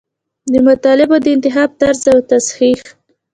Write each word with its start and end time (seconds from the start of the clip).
د 0.51 0.53
مطالبو 0.67 1.15
د 1.23 1.27
انتخاب 1.35 1.69
طرز 1.81 2.03
او 2.13 2.19
تصحیح. 2.31 2.79